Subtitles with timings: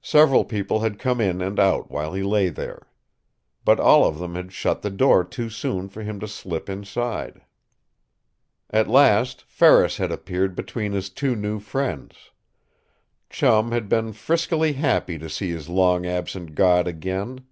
[0.00, 2.88] Several people had come in and out while he lay there.
[3.64, 7.42] But all of them had shut the door too soon for him to slip inside.
[8.68, 12.32] At last Ferris had appeared between his two new friends.
[13.30, 17.46] Chum had been friskily happy to see his long absent god again.